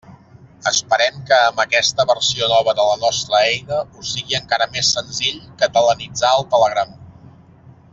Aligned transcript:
Esperem 0.69 1.19
que 1.31 1.37
amb 1.49 1.61
aquesta 1.63 2.05
versió 2.13 2.49
nova 2.55 2.75
de 2.81 2.87
la 2.93 2.97
nostra 3.03 3.43
eina 3.51 3.79
us 4.01 4.15
sigui 4.17 4.41
encara 4.41 4.69
més 4.79 4.93
senzill 4.99 5.41
catalanitzar 5.65 6.37
el 6.41 6.51
Telegram. 6.57 7.01